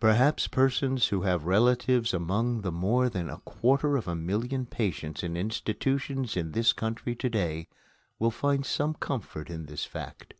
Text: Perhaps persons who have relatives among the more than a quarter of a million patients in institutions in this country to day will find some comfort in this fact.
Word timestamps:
Perhaps 0.00 0.46
persons 0.48 1.08
who 1.08 1.20
have 1.24 1.44
relatives 1.44 2.14
among 2.14 2.62
the 2.62 2.72
more 2.72 3.10
than 3.10 3.28
a 3.28 3.36
quarter 3.40 3.98
of 3.98 4.08
a 4.08 4.14
million 4.14 4.64
patients 4.64 5.22
in 5.22 5.36
institutions 5.36 6.38
in 6.38 6.52
this 6.52 6.72
country 6.72 7.14
to 7.16 7.28
day 7.28 7.68
will 8.18 8.30
find 8.30 8.64
some 8.64 8.94
comfort 8.94 9.50
in 9.50 9.66
this 9.66 9.84
fact. 9.84 10.32